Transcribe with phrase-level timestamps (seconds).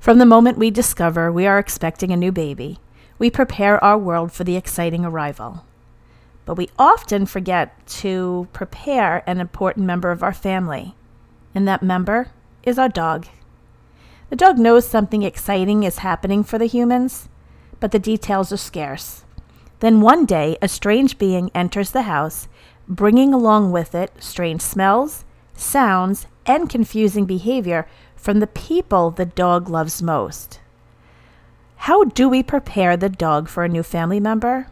[0.00, 2.78] From the moment we discover we are expecting a new baby,
[3.18, 5.66] we prepare our world for the exciting arrival.
[6.46, 10.94] But we often forget to prepare an important member of our family,
[11.54, 12.28] and that member
[12.62, 13.26] is our dog.
[14.30, 17.28] The dog knows something exciting is happening for the humans,
[17.78, 19.26] but the details are scarce.
[19.80, 22.48] Then one day, a strange being enters the house,
[22.88, 27.86] bringing along with it strange smells, sounds, and confusing behavior
[28.20, 30.60] from the people the dog loves most.
[31.76, 34.66] How do we prepare the dog for a new family member?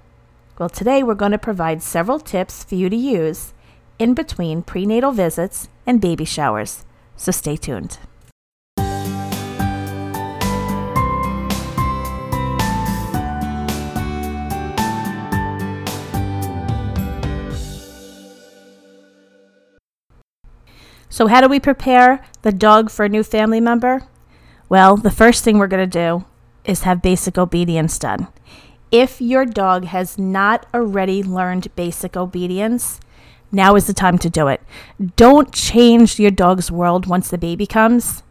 [0.58, 3.54] Well, today we're going to provide several tips for you to use
[3.98, 6.84] in between prenatal visits and baby showers.
[7.16, 7.98] So stay tuned.
[21.10, 24.04] So, how do we prepare the dog for a new family member?
[24.70, 26.24] Well, the first thing we're going to do
[26.64, 28.28] is have basic obedience done.
[28.90, 33.00] If your dog has not already learned basic obedience,
[33.52, 34.62] now is the time to do it.
[35.16, 38.22] Don't change your dog's world once the baby comes.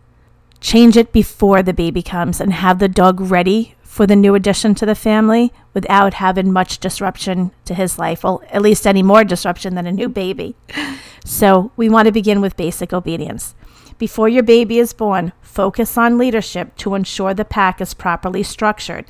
[0.62, 4.74] Change it before the baby comes and have the dog ready for the new addition
[4.76, 9.24] to the family without having much disruption to his life, or at least any more
[9.24, 10.56] disruption than a new baby.
[11.24, 13.54] So, we want to begin with basic obedience.
[13.98, 19.06] Before your baby is born, focus on leadership to ensure the pack is properly structured.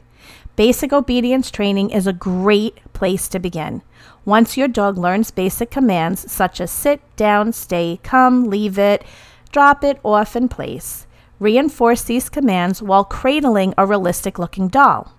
[0.56, 3.82] Basic obedience training is a great place to begin.
[4.26, 9.04] Once your dog learns basic commands such as sit, down, stay, come, leave it,
[9.52, 11.08] drop it, off, and place,
[11.40, 15.14] Reinforce these commands while cradling a realistic looking doll.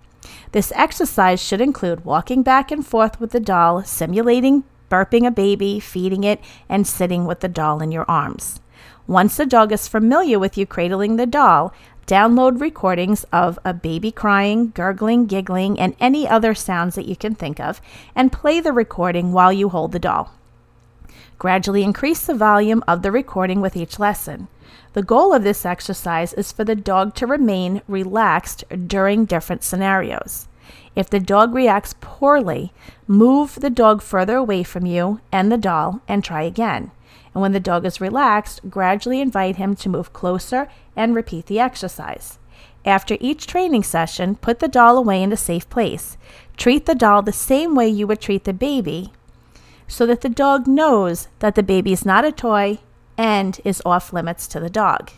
[0.50, 5.78] This exercise should include walking back and forth with the doll, simulating burping a baby,
[5.78, 8.58] feeding it, and sitting with the doll in your arms.
[9.09, 11.73] Once the dog is familiar with you cradling the doll,
[12.06, 17.34] download recordings of a baby crying, gurgling, giggling, and any other sounds that you can
[17.34, 17.81] think of,
[18.14, 20.34] and play the recording while you hold the doll.
[21.39, 24.47] Gradually increase the volume of the recording with each lesson.
[24.92, 30.48] The goal of this exercise is for the dog to remain relaxed during different scenarios.
[30.95, 32.74] If the dog reacts poorly,
[33.07, 36.91] move the dog further away from you and the doll and try again.
[37.34, 41.61] And when the dog is relaxed, gradually invite him to move closer and repeat the
[41.61, 42.39] exercise.
[42.84, 46.17] After each training session, put the doll away in a safe place.
[46.56, 49.12] Treat the doll the same way you would treat the baby
[49.88, 52.78] so that the dog knows that the baby is not a toy
[53.17, 55.11] and is off limits to the dog.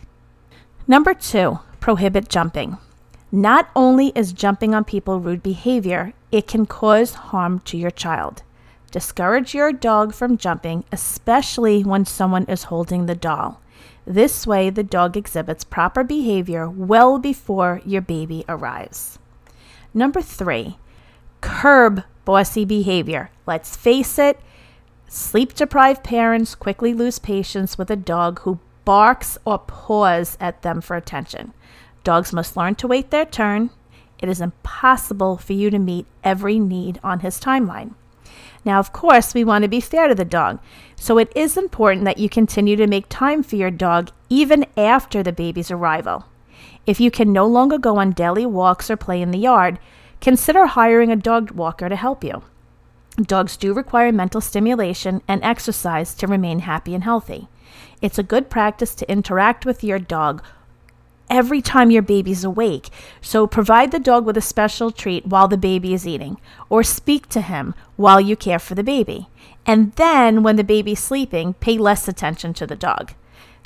[0.87, 2.78] Number two, prohibit jumping.
[3.32, 8.43] Not only is jumping on people rude behavior, it can cause harm to your child.
[8.91, 13.61] Discourage your dog from jumping, especially when someone is holding the doll.
[14.06, 19.19] This way, the dog exhibits proper behavior well before your baby arrives.
[19.95, 20.79] Number three,
[21.41, 23.31] curb bossy behavior.
[23.47, 24.41] Let's face it,
[25.12, 30.81] Sleep deprived parents quickly lose patience with a dog who barks or paws at them
[30.81, 31.53] for attention.
[32.05, 33.71] Dogs must learn to wait their turn.
[34.21, 37.95] It is impossible for you to meet every need on his timeline.
[38.65, 40.60] Now, of course, we want to be fair to the dog,
[40.97, 45.22] so it is important that you continue to make time for your dog even after
[45.22, 46.26] the baby's arrival.
[46.87, 49.78] If you can no longer go on daily walks or play in the yard,
[50.20, 52.43] consider hiring a dog walker to help you.
[53.16, 57.49] Dogs do require mental stimulation and exercise to remain happy and healthy.
[58.00, 60.43] It's a good practice to interact with your dog
[61.31, 62.91] every time your baby's awake.
[63.23, 67.29] So provide the dog with a special treat while the baby is eating, or speak
[67.31, 69.29] to him while you care for the baby.
[69.65, 73.13] And then, when the baby's sleeping, pay less attention to the dog.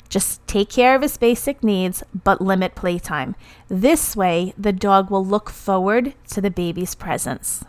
[0.07, 3.35] Just take care of his basic needs, but limit playtime.
[3.67, 7.65] This way, the dog will look forward to the baby's presence.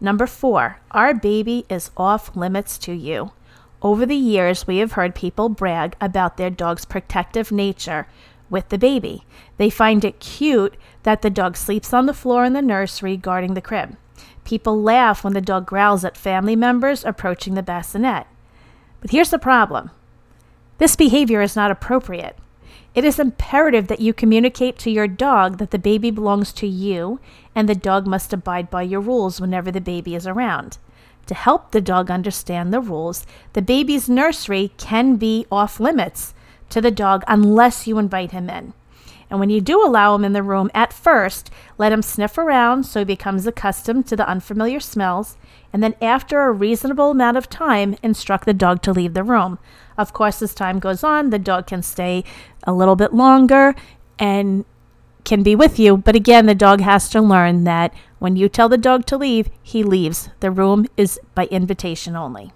[0.00, 3.32] Number four, our baby is off limits to you.
[3.82, 8.06] Over the years, we have heard people brag about their dog's protective nature
[8.50, 9.24] with the baby.
[9.56, 13.54] They find it cute that the dog sleeps on the floor in the nursery guarding
[13.54, 13.96] the crib.
[14.44, 18.26] People laugh when the dog growls at family members approaching the bassinet.
[19.00, 19.90] But here's the problem
[20.78, 22.36] this behavior is not appropriate.
[22.94, 27.20] It is imperative that you communicate to your dog that the baby belongs to you
[27.54, 30.78] and the dog must abide by your rules whenever the baby is around.
[31.26, 36.34] To help the dog understand the rules, the baby's nursery can be off limits
[36.70, 38.72] to the dog unless you invite him in.
[39.28, 42.84] And when you do allow him in the room, at first, let him sniff around
[42.84, 45.36] so he becomes accustomed to the unfamiliar smells.
[45.72, 49.58] And then, after a reasonable amount of time, instruct the dog to leave the room.
[49.98, 52.22] Of course, as time goes on, the dog can stay
[52.62, 53.74] a little bit longer
[54.18, 54.64] and
[55.24, 55.96] can be with you.
[55.96, 59.50] But again, the dog has to learn that when you tell the dog to leave,
[59.60, 60.30] he leaves.
[60.40, 62.52] The room is by invitation only.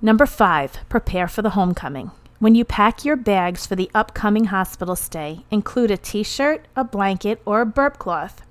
[0.00, 2.10] Number five, prepare for the homecoming.
[2.40, 6.84] When you pack your bags for the upcoming hospital stay, include a t shirt, a
[6.84, 8.42] blanket, or a burp cloth.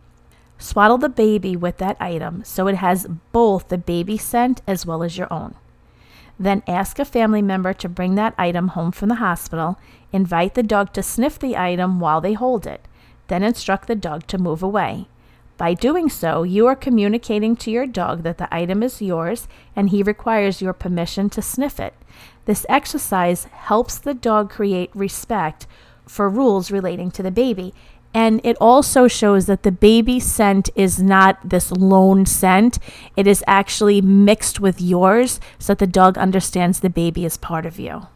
[0.60, 5.04] Swaddle the baby with that item so it has both the baby scent as well
[5.04, 5.56] as your own.
[6.38, 9.80] Then ask a family member to bring that item home from the hospital.
[10.12, 12.82] Invite the dog to sniff the item while they hold it.
[13.28, 15.08] Then instruct the dog to move away.
[15.58, 19.90] By doing so, you are communicating to your dog that the item is yours and
[19.90, 21.96] he requires your permission to sniff it.
[22.46, 25.66] This exercise helps the dog create respect
[26.06, 27.74] for rules relating to the baby.
[28.14, 32.80] And it also shows that the baby scent is not this lone scent.
[33.16, 37.66] It is actually mixed with yours so that the dog understands the baby is part
[37.66, 38.08] of you.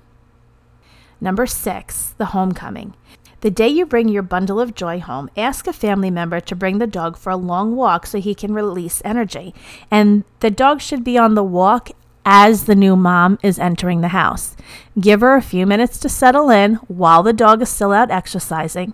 [1.20, 2.96] Number six, the homecoming.
[3.42, 6.78] The day you bring your bundle of joy home, ask a family member to bring
[6.78, 9.56] the dog for a long walk so he can release energy.
[9.90, 11.90] And the dog should be on the walk
[12.24, 14.56] as the new mom is entering the house.
[15.00, 18.94] Give her a few minutes to settle in while the dog is still out exercising.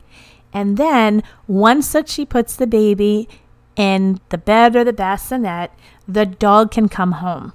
[0.53, 3.27] And then, once that she puts the baby
[3.75, 5.71] in the bed or the bassinet,
[6.07, 7.51] the dog can come home.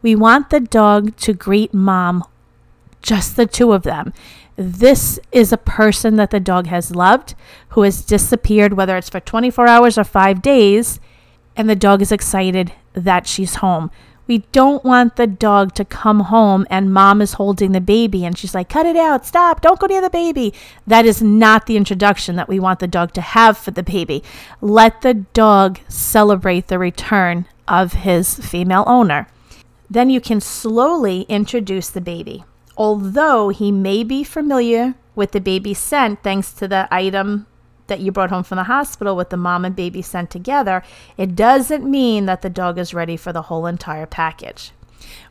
[0.00, 2.22] We want the dog to greet mom,
[3.02, 4.12] just the two of them
[4.56, 7.34] this is a person that the dog has loved
[7.70, 10.98] who has disappeared, whether it's for 24 hours or five days,
[11.54, 13.90] and the dog is excited that she's home.
[14.26, 18.36] We don't want the dog to come home and mom is holding the baby and
[18.36, 20.52] she's like, cut it out, stop, don't go near the baby.
[20.84, 24.24] That is not the introduction that we want the dog to have for the baby.
[24.60, 29.28] Let the dog celebrate the return of his female owner.
[29.88, 32.44] Then you can slowly introduce the baby
[32.76, 37.46] although he may be familiar with the baby scent thanks to the item
[37.86, 40.82] that you brought home from the hospital with the mom and baby scent together,
[41.16, 44.72] it doesn't mean that the dog is ready for the whole entire package.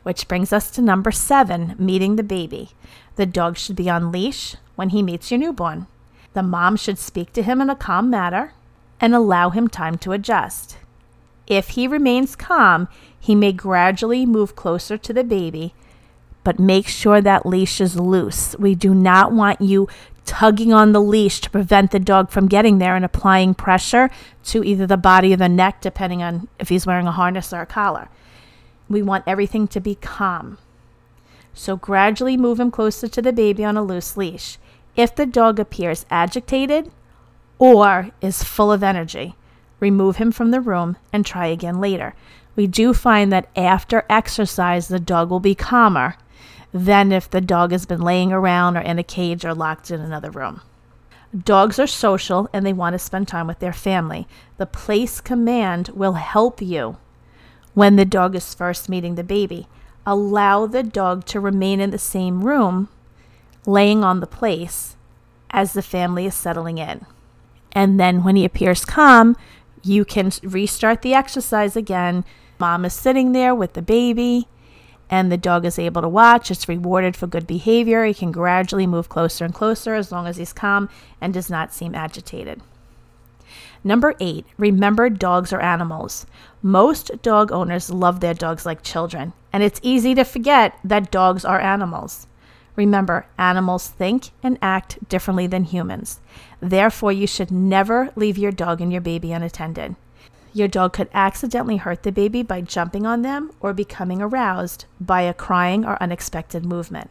[0.02, 2.70] Which brings us to number seven meeting the baby.
[3.16, 5.86] The dog should be on leash when he meets your newborn.
[6.32, 8.52] The mom should speak to him in a calm manner
[9.00, 10.78] and allow him time to adjust.
[11.46, 12.88] If he remains calm,
[13.18, 15.74] he may gradually move closer to the baby
[16.46, 18.54] but make sure that leash is loose.
[18.56, 19.88] We do not want you
[20.24, 24.10] tugging on the leash to prevent the dog from getting there and applying pressure
[24.44, 27.62] to either the body or the neck, depending on if he's wearing a harness or
[27.62, 28.08] a collar.
[28.88, 30.58] We want everything to be calm.
[31.52, 34.56] So gradually move him closer to the baby on a loose leash.
[34.94, 36.92] If the dog appears agitated
[37.58, 39.34] or is full of energy,
[39.80, 42.14] remove him from the room and try again later.
[42.54, 46.14] We do find that after exercise, the dog will be calmer
[46.76, 50.00] than if the dog has been laying around or in a cage or locked in
[50.00, 50.60] another room.
[51.36, 54.28] Dogs are social and they want to spend time with their family.
[54.58, 56.98] The place command will help you
[57.72, 59.68] when the dog is first meeting the baby.
[60.04, 62.88] Allow the dog to remain in the same room,
[63.64, 64.96] laying on the place,
[65.50, 67.06] as the family is settling in.
[67.72, 69.34] And then when he appears calm,
[69.82, 72.24] you can restart the exercise again.
[72.58, 74.46] Mom is sitting there with the baby
[75.10, 76.50] and the dog is able to watch.
[76.50, 78.04] It's rewarded for good behavior.
[78.04, 80.88] He can gradually move closer and closer as long as he's calm
[81.20, 82.60] and does not seem agitated.
[83.84, 86.26] Number eight, remember dogs are animals.
[86.60, 91.44] Most dog owners love their dogs like children, and it's easy to forget that dogs
[91.44, 92.26] are animals.
[92.74, 96.20] Remember, animals think and act differently than humans.
[96.60, 99.96] Therefore, you should never leave your dog and your baby unattended.
[100.56, 105.20] Your dog could accidentally hurt the baby by jumping on them or becoming aroused by
[105.20, 107.10] a crying or unexpected movement.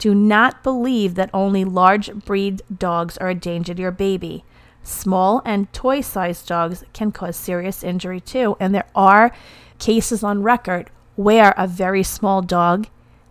[0.00, 4.44] Do not believe that only large breed dogs are a danger to your baby.
[4.82, 9.30] Small and toy sized dogs can cause serious injury too, and there are
[9.78, 12.88] cases on record where a very small dog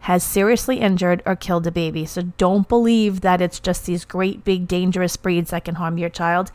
[0.08, 2.06] has seriously injured or killed a baby.
[2.06, 6.08] So don't believe that it's just these great big dangerous breeds that can harm your
[6.10, 6.54] child.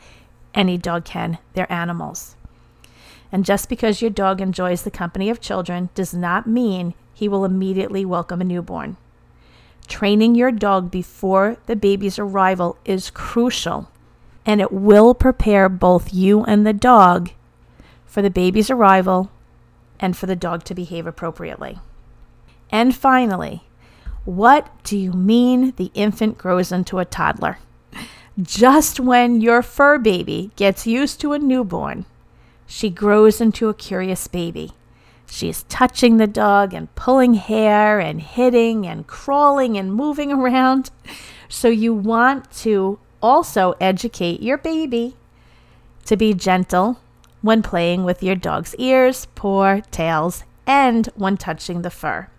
[0.55, 2.37] Any dog can, they're animals.
[3.31, 7.45] And just because your dog enjoys the company of children does not mean he will
[7.45, 8.97] immediately welcome a newborn.
[9.87, 13.89] Training your dog before the baby's arrival is crucial,
[14.45, 17.31] and it will prepare both you and the dog
[18.05, 19.31] for the baby's arrival
[19.99, 21.79] and for the dog to behave appropriately.
[22.71, 23.63] And finally,
[24.25, 27.59] what do you mean the infant grows into a toddler?
[28.41, 32.05] Just when your fur baby gets used to a newborn,
[32.71, 34.71] she grows into a curious baby.
[35.29, 40.89] She is touching the dog and pulling hair and hitting and crawling and moving around.
[41.49, 45.17] So you want to also educate your baby
[46.05, 47.01] to be gentle
[47.41, 52.29] when playing with your dog's ears, paw, tails, and when touching the fur.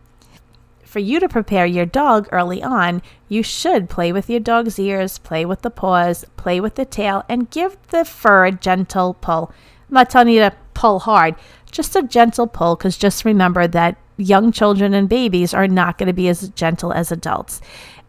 [0.83, 5.19] For you to prepare your dog early on, you should play with your dog's ears,
[5.19, 9.53] play with the paws, play with the tail, and give the fur a gentle pull.
[9.93, 11.35] I'm not telling you to pull hard,
[11.71, 16.07] just a gentle pull, because just remember that young children and babies are not going
[16.07, 17.61] to be as gentle as adults.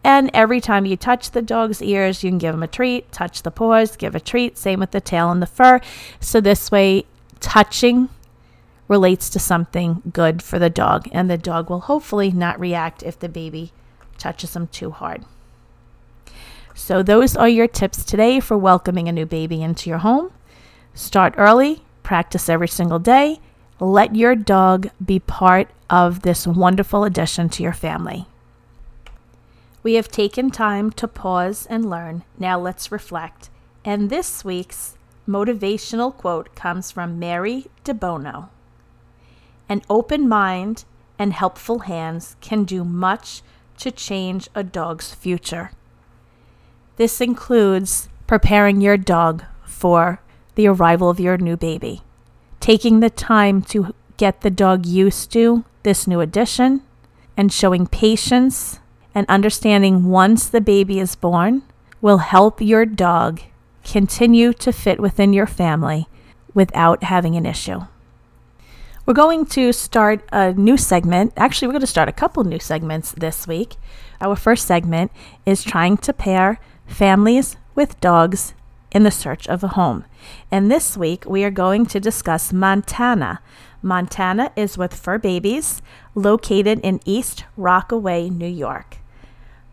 [0.02, 3.42] And every time you touch the dog's ears, you can give them a treat, touch
[3.42, 4.56] the paws, give a treat.
[4.56, 5.78] Same with the tail and the fur.
[6.20, 7.04] So this way,
[7.40, 8.08] touching
[8.88, 13.18] relates to something good for the dog, and the dog will hopefully not react if
[13.18, 13.72] the baby
[14.16, 15.26] touches them too hard.
[16.74, 20.32] So, those are your tips today for welcoming a new baby into your home.
[20.94, 23.40] Start early, practice every single day.
[23.80, 28.26] Let your dog be part of this wonderful addition to your family.
[29.82, 32.22] We have taken time to pause and learn.
[32.38, 33.50] Now let's reflect.
[33.84, 34.96] And this week's
[35.28, 38.50] motivational quote comes from Mary DeBono.
[39.68, 40.84] An open mind
[41.18, 43.42] and helpful hands can do much
[43.78, 45.72] to change a dog's future.
[46.96, 50.20] This includes preparing your dog for
[50.54, 52.02] the arrival of your new baby,
[52.60, 56.82] taking the time to get the dog used to this new addition,
[57.36, 58.78] and showing patience
[59.14, 61.62] and understanding once the baby is born
[62.00, 63.40] will help your dog
[63.84, 66.06] continue to fit within your family
[66.54, 67.80] without having an issue.
[69.06, 71.34] We're going to start a new segment.
[71.36, 73.76] Actually, we're going to start a couple new segments this week.
[74.20, 75.12] Our first segment
[75.44, 78.54] is trying to pair families with dogs
[78.94, 80.04] in the search of a home.
[80.50, 83.40] And this week, we are going to discuss Montana.
[83.82, 85.82] Montana is with Fur Babies,
[86.14, 88.98] located in East Rockaway, New York.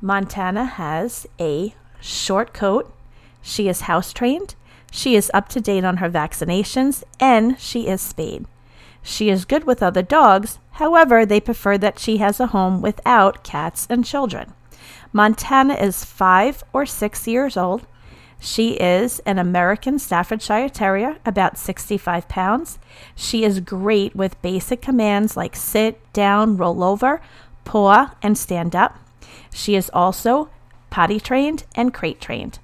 [0.02, 2.94] Montana has a short coat.
[3.42, 4.56] She is house trained.
[4.92, 8.46] She is up to date on her vaccinations, and she is spayed.
[9.04, 13.44] She is good with other dogs, however, they prefer that she has a home without
[13.44, 14.54] cats and children.
[15.14, 17.86] Montana is five or six years old.
[18.44, 22.80] She is an American Staffordshire Terrier, about 65 pounds.
[23.16, 27.22] She is great with basic commands like sit, down, roll over,
[27.66, 28.98] paw, and stand up.
[29.54, 30.50] She is also
[30.90, 32.58] potty trained and crate trained.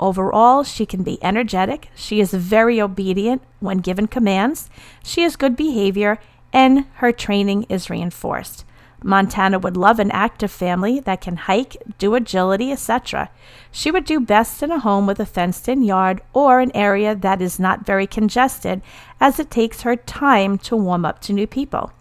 [0.00, 1.90] Overall, she can be energetic.
[1.94, 4.68] She is very obedient when given commands.
[5.04, 6.18] She has good behavior
[6.52, 8.64] and her training is reinforced.
[9.02, 13.30] Montana would love an active family that can hike, do agility, etc.
[13.72, 17.14] She would do best in a home with a fenced in yard or an area
[17.14, 18.82] that is not very congested,
[19.20, 21.92] as it takes her time to warm up to new people.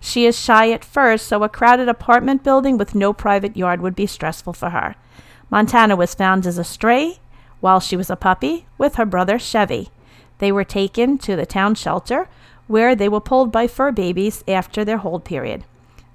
[0.00, 3.96] She is shy at first, so a crowded apartment building with no private yard would
[3.96, 4.94] be stressful for her.
[5.50, 7.18] Montana was found as a stray
[7.60, 9.90] while she was a puppy with her brother Chevy.
[10.38, 12.28] They were taken to the town shelter
[12.66, 15.64] where they were pulled by fur babies after their hold period.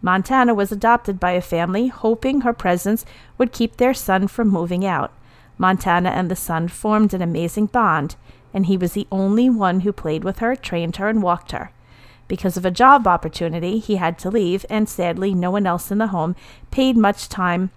[0.01, 3.05] Montana was adopted by a family hoping her presence
[3.37, 5.13] would keep their son from moving out.
[5.57, 8.15] Montana and the son formed an amazing bond,
[8.53, 11.71] and he was the only one who played with her, trained her, and walked her.
[12.27, 15.97] Because of a job opportunity, he had to leave, and sadly, no one else in
[15.97, 16.35] the home
[16.71, 17.69] paid much time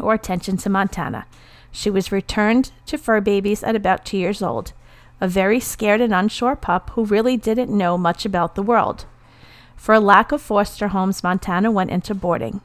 [0.00, 1.26] or attention to Montana.
[1.70, 4.72] She was returned to fur babies at about two years old,
[5.20, 9.04] a very scared and unsure pup who really didn't know much about the world.
[9.80, 12.60] For lack of foster homes, Montana went into boarding.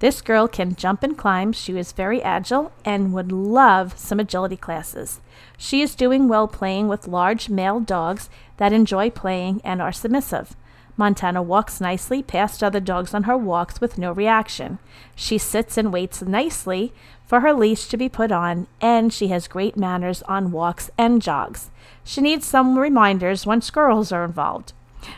[0.00, 1.54] This girl can jump and climb.
[1.54, 5.22] She was very agile and would love some agility classes.
[5.56, 10.54] She is doing well playing with large male dogs that enjoy playing and are submissive.
[10.98, 14.78] Montana walks nicely past other dogs on her walks with no reaction.
[15.16, 16.92] She sits and waits nicely
[17.24, 21.22] for her leash to be put on, and she has great manners on walks and
[21.22, 21.70] jogs.
[22.04, 24.74] She needs some reminders when squirrels are involved.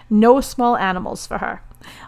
[0.09, 1.63] No small animals for her.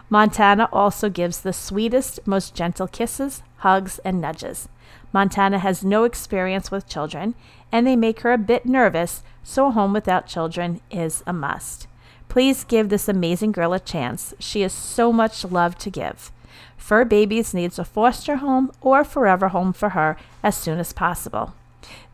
[0.09, 4.67] Montana also gives the sweetest, most gentle kisses, hugs, and nudges.
[5.13, 7.35] Montana has no experience with children,
[7.71, 11.87] and they make her a bit nervous, so a home without children is a must.
[12.27, 14.33] Please give this amazing girl a chance.
[14.39, 16.31] She has so much love to give.
[16.77, 21.53] Fur Babies needs a foster home or forever home for her as soon as possible.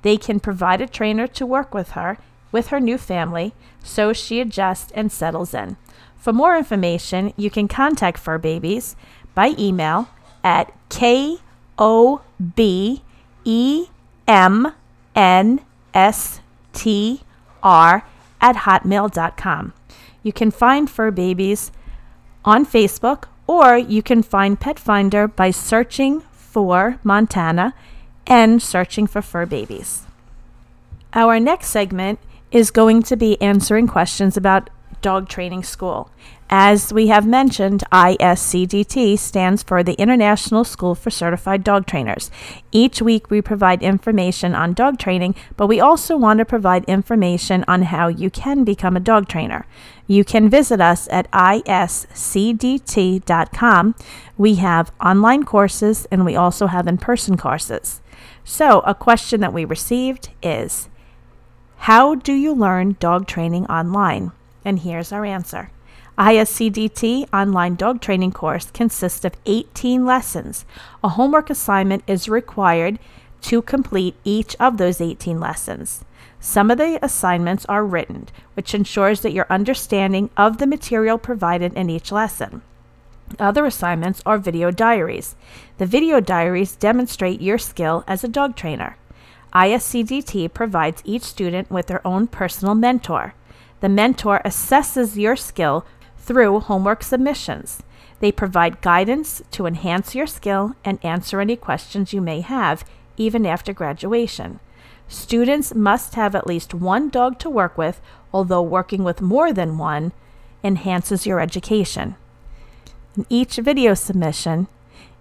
[0.01, 2.17] They can provide a trainer to work with her
[2.51, 5.77] with her new family so she adjusts and settles in.
[6.17, 8.95] For more information, you can contact Fur Babies
[9.35, 10.09] by email
[10.43, 11.39] at k
[11.77, 12.21] o
[12.55, 13.03] b
[13.43, 13.87] e
[14.27, 14.73] m
[15.15, 15.59] n
[15.93, 16.41] s
[16.73, 17.21] t
[17.61, 18.05] r
[18.41, 19.73] at hotmail.com.
[20.23, 21.71] You can find fur babies
[22.43, 27.73] on Facebook or you can find Petfinder by searching for Montana
[28.25, 30.03] and searching for fur babies.
[31.13, 32.19] Our next segment
[32.55, 34.69] is going to be answering questions about
[35.01, 36.09] dog training school.
[36.49, 42.31] As we have mentioned, ISCDT stands for the International School for Certified Dog Trainers.
[42.71, 47.65] Each week we provide information on dog training, but we also want to provide information
[47.67, 49.65] on how you can become a dog trainer.
[50.07, 51.75] You can visit us at iscdt.com.
[54.37, 58.01] We have online courses and we also have in person courses.
[58.45, 60.87] So, a question that we received is
[61.77, 64.31] How do you learn dog training online?
[64.63, 65.69] And here's our answer.
[66.17, 70.65] ISCDT online dog training course consists of 18 lessons.
[71.03, 72.99] A homework assignment is required
[73.41, 76.03] to complete each of those 18 lessons.
[76.39, 81.73] Some of the assignments are written, which ensures that your understanding of the material provided
[81.73, 82.61] in each lesson.
[83.39, 85.35] Other assignments are video diaries.
[85.77, 88.97] The video diaries demonstrate your skill as a dog trainer.
[89.55, 93.33] ISCDT provides each student with their own personal mentor.
[93.79, 95.85] The mentor assesses your skill
[96.17, 97.81] through homework submissions.
[98.19, 102.83] They provide guidance to enhance your skill and answer any questions you may have,
[103.15, 104.59] even after graduation.
[105.07, 108.01] Students must have at least one dog to work with,
[108.33, 110.11] although working with more than one
[110.63, 112.15] enhances your education.
[113.29, 114.67] Each video submission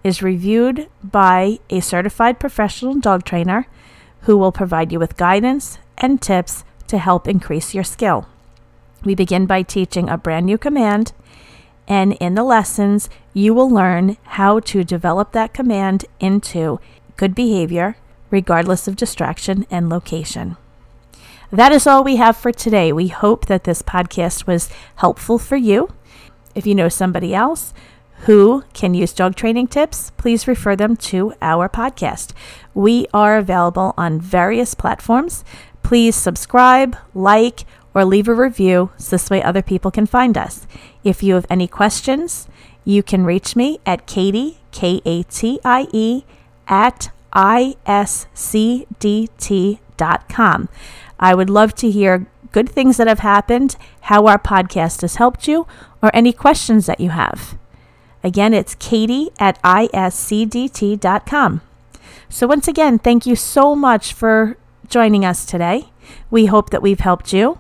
[0.03, 3.69] is reviewed by a certified professional dog trainer
[4.25, 8.27] who will provide you with guidance and tips to help increase your skill.
[9.05, 11.13] We begin by teaching a brand new command,
[11.87, 16.81] and in the lessons, you will learn how to develop that command into
[17.17, 17.97] good behavior,
[18.31, 20.57] regardless of distraction and location.
[21.53, 22.93] That is all we have for today.
[22.93, 25.91] We hope that this podcast was helpful for you.
[26.55, 27.75] If you know somebody else
[28.21, 32.33] who can use dog training tips, please refer them to our podcast.
[32.73, 35.45] We are available on various platforms.
[35.83, 40.67] Please subscribe, like, or leave a review so this way other people can find us.
[41.05, 42.49] If you have any questions,
[42.85, 46.25] you can reach me at Katie, K A T I E,
[46.67, 47.79] at iscdt.com.
[51.21, 55.49] I would love to hear good things that have happened, how our podcast has helped
[55.49, 55.67] you,
[56.03, 57.57] or any questions that you have.
[58.25, 61.61] Again, it's Katie at iscdt.com.
[62.31, 64.57] So, once again, thank you so much for
[64.89, 65.91] joining us today.
[66.31, 67.59] We hope that we've helped you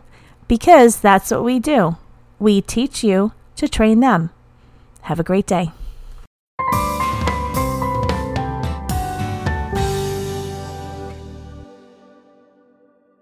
[0.48, 1.98] because that's what we do.
[2.38, 4.30] We teach you to train them.
[5.02, 5.70] Have a great day.